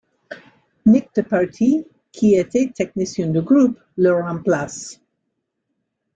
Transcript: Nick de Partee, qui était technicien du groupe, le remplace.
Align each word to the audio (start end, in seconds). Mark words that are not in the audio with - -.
Nick 0.87 1.13
de 1.15 1.21
Partee, 1.23 1.85
qui 2.11 2.33
était 2.33 2.71
technicien 2.75 3.27
du 3.27 3.39
groupe, 3.39 3.79
le 3.97 4.11
remplace. 4.13 4.99